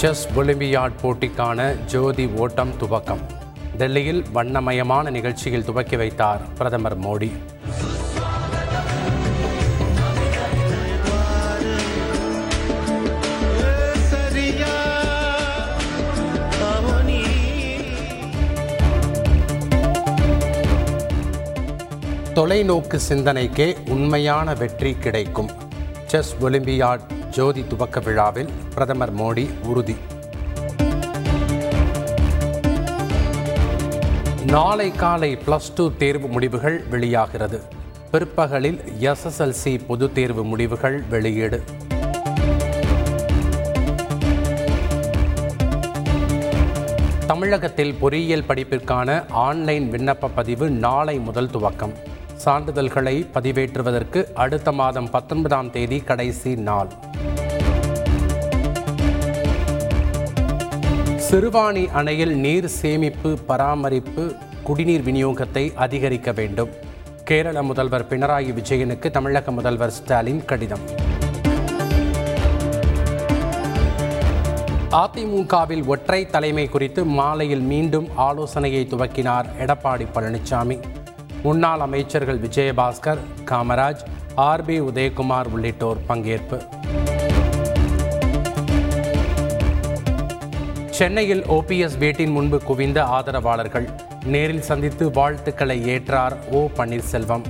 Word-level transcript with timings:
Chess 0.00 0.28
olympiad 0.36 0.94
போட்டிக்கான 1.02 1.84
ஜோதி 1.84 2.26
ஓட்டம் 2.26 2.72
துவக்கம். 2.80 3.20
டெல்லியில் 3.78 4.24
வண்ணமயமான 4.32 5.10
நிகழ்ச்சியில் 5.10 5.64
துவக்கி 5.64 5.96
வைத்தார் 5.96 6.40
பிரதமர் 6.58 6.98
மோடி. 7.00 7.30
தொலைநோக்கு 22.34 22.98
சிந்தனைக்கே 23.08 23.76
உண்மையான 23.88 24.54
வெற்றி 24.54 24.94
கிடைக்கும். 24.94 25.59
செஸ் 26.10 26.36
ஒலிம்பியாட் 26.40 27.12
ஜோதி 27.30 27.66
துவக்க 27.66 28.00
விழாவில் 28.00 28.48
பிரதமர் 28.74 29.14
மோடி 29.14 29.48
உறுதி. 29.64 29.96
நாளை 34.46 34.92
காலை 34.92 35.38
பிளஸ் 35.46 35.70
டூ 35.74 35.90
தேர்வு 35.98 36.28
முடிவுகள் 36.28 36.84
வெளியாகிறது. 36.90 37.62
பிற்பகலில் 38.10 38.80
எஸ்எஸ்எல்சி 39.00 39.80
பொதுத் 39.86 40.14
தேர்வு 40.14 40.44
முடிவுகள் 40.44 41.02
வெளியீடு. 41.10 41.62
தமிழகத்தில் 47.26 47.94
பொறியியல் 47.94 48.44
படிப்பிற்கான 48.48 49.24
ஆன்லைன் 49.28 49.92
விண்ணப்ப 49.92 50.30
பதிவு 50.34 50.70
நாளை 50.70 51.18
முதல் 51.18 51.48
துவக்கம். 51.48 51.92
சான்றிதழ்களை 52.44 53.26
பதிவேற்றுவதற்கு 53.34 54.32
அடுத்த 54.32 54.72
மாதம் 54.72 55.10
பத்தொன்பதாம் 55.10 55.70
தேதி 55.70 55.98
கடைசி 56.00 56.54
நாள். 56.54 56.88
சிறுவாணி 61.30 61.90
அணையில் 61.92 62.34
நீர் 62.36 62.66
சேமிப்பு 62.66 63.38
பராமரிப்பு 63.46 64.34
குடிநீர் 64.62 65.00
விநியோகத்தை 65.00 65.74
அதிகரிக்க 65.74 66.32
வேண்டும். 66.32 66.68
கேரள 67.24 67.62
முதல்வர் 67.62 68.06
பினராயி 68.08 68.52
விஜயனுக்கு 68.52 69.10
தமிழக 69.10 69.50
முதல்வர் 69.50 69.90
ஸ்டாலின் 69.90 70.44
கடிதம். 70.44 70.84
அதிமுகவில் 74.90 75.84
ஒற்றை 75.86 76.26
தலைமை 76.26 76.68
குறித்து 76.68 77.04
மாலையில் 77.04 77.60
மீண்டும் 77.60 78.08
ஆலோசனையை 78.16 78.86
துவக்கினார் 78.90 79.46
எடப்பாடி 79.58 80.06
பழனிசாமி 80.14 80.78
முன்னாள் 81.44 81.82
அமைச்சர்கள் 81.84 82.38
விஜயபாஸ்கர் 82.40 83.20
காமராஜ் 83.50 84.02
ஆர்பி 84.36 84.74
உதயகுமார் 84.88 85.48
உள்ளிட்டோர் 85.52 86.00
பங்கேற்பு. 86.08 86.58
சென்னையில் 90.98 91.42
ஓபிஎஸ் 91.56 91.96
வீட்டின் 91.98 92.30
முன்பு 92.30 92.58
குவிந்த 92.62 93.04
ஆதரவாளர்கள் 93.04 93.88
நேரில் 94.24 94.62
சந்தித்து 94.62 95.10
வாழ்த்துக்களை 95.10 95.78
ஏற்றார் 95.94 96.36
ஓ 96.50 96.60
பன்னீர்செல்வம். 96.76 97.46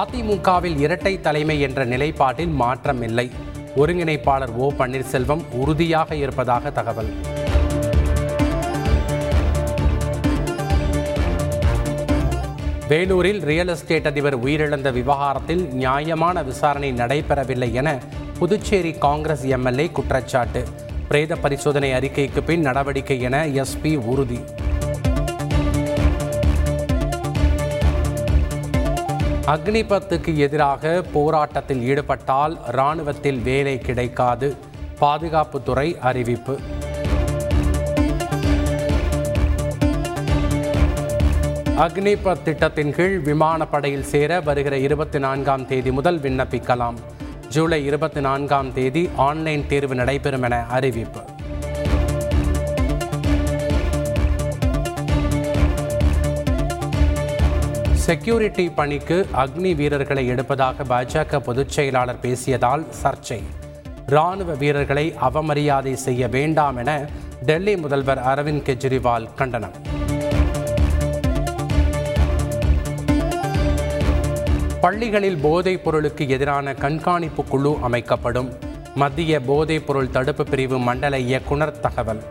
அதிமுகவில் 0.00 0.78
இரட்டை 0.78 1.20
தலைமை 1.20 1.60
என்ற 1.60 1.84
நிலைப்பாட்டில் 1.84 2.54
மாற்றம் 2.62 3.02
இல்லை 3.02 3.30
ஒருங்கிணைப்பாளர் 3.76 4.54
ஓ 4.56 4.72
பன்னீர்செல்வம் 4.78 5.44
உறுதியாக 5.52 6.14
இருப்பதாக 6.14 6.70
தகவல். 6.70 7.12
வேலூரில் 12.92 13.40
ரியல் 13.40 13.68
எஸ்டேட் 13.68 14.06
அதிபர் 14.06 14.44
உயிரிழந்த 14.44 14.92
விவகாரத்தில் 14.92 15.62
நியாயமான 15.72 16.42
விசாரணை 16.42 16.92
நடைபெறவில்லை 16.92 17.72
என 17.72 17.98
புதுச்சேரி 18.38 18.92
காங்கிரஸ் 18.92 19.44
எம்எல்ஏ 19.44 19.86
குற்றச்சாட்டு. 19.90 20.62
பிரேத 21.08 21.36
பரிசோதனை 21.36 21.92
அறிக்கைக்கு 21.92 22.40
பின் 22.46 22.60
நடவடிக்கை 22.60 23.20
என 23.20 23.46
எஸ்பி 23.46 23.96
உறுதி. 23.96 24.40
அக்னிபத்துக்கு 29.46 30.34
எதிராக 30.36 31.02
போராட்டத்தில் 31.12 31.82
ஈடுபட்டால் 31.82 32.58
இராணுவத்தில் 32.68 33.38
வேலை 33.38 33.78
கிடைக்காது. 33.78 34.56
பாதுகாப்புத்துறை 35.00 35.98
அறிவிப்பு. 35.98 36.60
அக்னிபத் 41.82 42.42
திட்டத்தின் 42.42 42.94
கீழ் 42.94 43.22
விமானப்படையில் 43.24 44.00
சேர 44.00 44.40
வருகிற 44.40 44.78
இருபத்தி 44.78 45.18
நான்காம் 45.18 45.66
தேதி 45.66 45.92
முதல் 45.92 46.18
விண்ணப்பிக்கலாம். 46.20 46.94
ஜூலை 47.48 47.84
இருபத்தி 47.84 48.20
நான்காம் 48.20 48.72
தேதி 48.72 49.10
ஆன்லைன் 49.16 49.66
தேர்வு 49.66 49.94
நடைபெறும் 49.94 50.42
என 50.42 50.66
அறிவிப்பு. 50.66 51.20
செக்யூரிட்டி 57.92 58.70
பணிக்கு 58.70 59.26
அக்னி 59.36 59.74
வீரர்களை 59.74 60.30
எடுப்பதாக 60.30 60.84
பாஜக 60.88 61.38
பொதுச் 61.38 61.68
செயலாளர் 61.68 62.22
பேசியதால் 62.22 62.86
சர்ச்சை. 63.02 63.42
ராணுவ 64.06 64.54
வீரர்களை 64.54 65.14
அவமரியாதை 65.20 65.92
செய்ய 65.92 66.28
வேண்டாம் 66.28 66.76
என 66.76 67.08
டெல்லி 67.46 67.76
முதல்வர் 67.76 68.18
அரவிந்த் 68.18 68.62
கெஜ்ரிவால் 68.62 69.34
கண்டனம். 69.34 69.90
பள்ளிகளில் 74.82 75.36
போதைப் 75.36 75.84
பொருளுக்கு 75.84 76.28
எதிரான 76.28 76.74
கண்காணிப்பு 76.74 77.44
குழு 77.44 77.78
அமைக்கப்படும். 77.82 78.52
மத்திய 78.94 79.40
போதைப் 79.40 79.86
பொருள் 79.86 80.10
தடுப்பு 80.10 80.44
பிரிவு 80.44 80.78
மண்டல 80.78 81.18
இயக்குனர் 81.18 81.80
தகவல். 81.80 82.22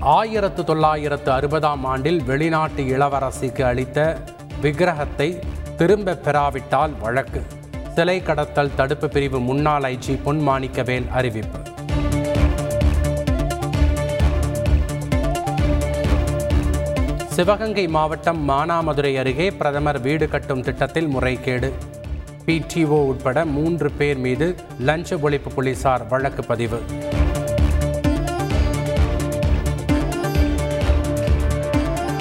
ஆயிரத்து 0.00 0.64
தொள்ளாயிரத்து 0.64 1.32
அறுபதாம் 1.32 1.82
ஆண்டில் 1.82 2.22
வெளிநாட்டு 2.22 2.82
இளவரசிக்கு 2.82 3.62
அளித்த 3.62 4.22
விக்கிரகத்தை 4.60 5.38
திரும்ப 5.76 6.16
பெறாவிட்டால் 6.16 6.92
வழக்கு. 7.00 7.42
சிலை 7.94 8.22
கடத்தல் 8.22 8.74
தடுப்பு 8.74 9.08
பிரிவு 9.08 9.40
முன்னாள் 9.40 9.82
ஐஜி 9.82 10.18
பொன் 10.24 10.48
மாணிக்கவேல் 10.48 11.08
அறிவிப்பு. 11.08 11.67
சிவகங்கை 17.38 17.88
மாவட்டம் 17.88 18.48
மானாமதுரை 18.48 19.18
அருகே 19.18 19.50
பிரதமர் 19.50 20.00
வீடு 20.00 20.28
கட்டும் 20.28 20.62
திட்டத்தில் 20.62 21.06
முறைகேடு. 21.06 21.72
பிடிஓ 22.46 22.98
உட்பட 23.10 23.44
மூன்று 23.44 23.90
பேர் 23.90 24.16
மீது 24.16 24.54
லஞ்ச 24.78 25.16
ஒழிப்பு 25.16 25.48
போலீசார் 25.54 26.06
வழக்கு 26.06 26.44
பதிவு. 26.44 26.82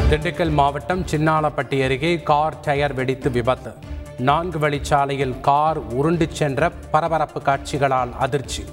திண்டுக்கல் 0.09 0.51
மாவட்டம் 0.51 1.05
சின்னாலப்பட்டி 1.11 1.83
அருகே 1.83 2.21
கார் 2.23 2.59
டயர் 2.59 2.93
வெடித்து 2.93 3.31
விபத்து. 3.31 3.73
நான்கு 4.19 4.59
வழிச்சாலையில் 4.59 5.39
கார் 5.39 5.77
உருண்டு 5.77 6.27
சென்ற 6.31 6.69
பரபரப்பு 6.69 7.41
காட்சிகளால் 7.41 8.09
அதிர்ச்சி. 8.19 8.63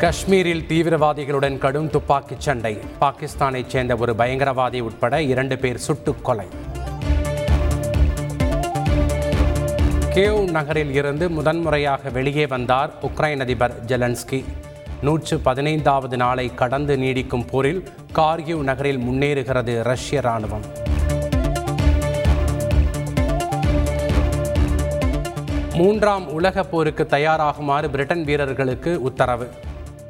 காஷ்மீரில் 0.00 0.64
தீவிரவாதிகளுடன் 0.68 1.58
கடும் 1.58 1.90
துப்பாக்கிச் 1.90 2.40
சண்டை. 2.40 2.78
பாகிஸ்தானைச் 3.00 3.66
சேர்ந்த 3.66 3.96
ஒரு 3.96 4.14
பயங்கரவாதி 4.18 4.80
உட்பட 4.80 5.22
இரண்டு 5.22 5.58
பேர் 5.58 5.76
சுட்டுக் 5.76 6.24
கொலை. 6.24 6.46
கேவ் 10.14 10.50
நகரில் 10.50 10.92
இருந்து 10.92 11.30
முதன்முறையாக 11.30 12.10
வெளியே 12.10 12.46
வந்தார் 12.46 12.90
உக்ரைன் 13.02 13.40
அதிபர் 13.40 13.84
ஜெலன்ஸ்கி. 13.86 14.44
நூற்று 15.02 15.38
பதினைந்தாவது 15.38 16.16
நாளை 16.16 16.54
கடந்து 16.54 16.96
நீடிக்கும் 16.96 17.46
போரில் 17.50 17.88
கார்கிவ் 18.14 18.62
நகரில் 18.62 18.98
முன்னேறுகிறது 18.98 19.82
ரஷ்ய 19.82 20.20
ராணுவம் 20.20 20.64
மூன்றாம் 25.74 26.32
உலகப் 26.32 26.70
போருக்கு 26.70 27.06
தயாராகுமாறு 27.10 27.88
பிரிட்டன் 27.88 28.24
வீரர்களுக்கு 28.24 29.02
உத்தரவு. 29.02 29.48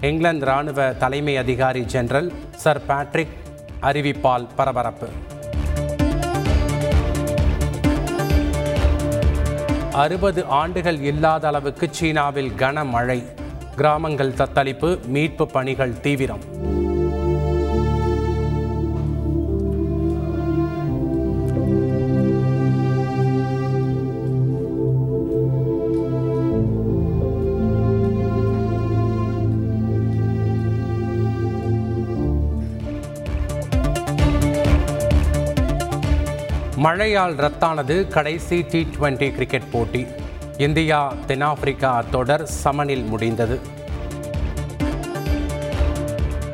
இங்கிலாந்து 0.03 0.45
ராணுவ 0.45 0.93
தலைமை 0.93 1.37
அதிகாரி 1.37 1.85
ஜெனரல் 1.85 2.33
சர் 2.57 2.87
பேட்ரிக் 2.87 3.29
அறிவிப்பால் 3.83 4.47
பரபரப்பு. 4.57 5.09
அறுபது 9.93 10.45
ஆண்டுகள் 10.45 10.99
இல்லாத 11.01 11.49
அளவுக்கு 11.49 11.89
சீனாவில் 11.91 12.53
கனமழை. 12.57 13.25
கிராமங்கள் 13.77 14.33
தத்தளிப்பு 14.33 15.07
மீட்பு 15.07 15.47
பணிகள் 15.47 16.01
தீவிரம். 16.01 16.41
மழையால் 36.85 37.35
ரத்தானது 37.37 38.09
கடைசி 38.09 38.67
டி 38.71 38.87
டுவெண்டி 38.93 39.27
கிரிக்கெட் 39.33 39.71
போட்டி. 39.73 40.07
இந்தியா 40.57 41.15
தென்னாப்பிரிக்கா 41.27 42.05
தொடர் 42.11 42.45
சமனில் 42.47 43.05
முடிந்தது. 43.05 43.61